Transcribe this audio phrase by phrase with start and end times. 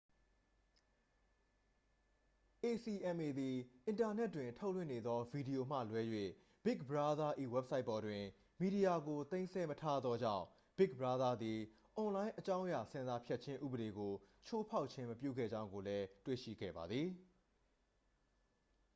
[2.63, 3.55] acma သည်
[3.87, 6.01] အင်တာနက်တွင်ထုတ်လွှင့်နေသောဗီဒီယိုမှလွဲ၍
[6.65, 8.23] big brother ၏ဝဘ်ဆိုက်ပေါ်တွင်
[8.61, 10.45] မီဒီယာကို သိမ်းဆည်းမထားသောကြောင့်
[10.79, 11.59] big brother သည်
[11.95, 14.13] အွန်လိုင်းအကြောင်းအရာဆင်ဆာဖြတ်ခြင်းဥပဒေကို
[14.45, 17.07] ချိုးဖောက်ခြင်းမပြုခဲ့ကြောင်းကိုလည်း တွေ့ရှိခဲ့ပါသည်